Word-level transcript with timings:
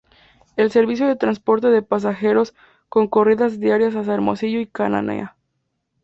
El 0.55 0.71
servicio 0.71 1.07
de 1.07 1.15
transporte 1.15 1.67
de 1.67 1.83
pasajeros 1.83 2.55
con 2.89 3.07
corridas 3.07 3.59
diarias 3.59 3.95
hacia 3.95 4.15
Hermosillo 4.15 4.59
y 4.59 4.65
Cananea. 4.65 5.35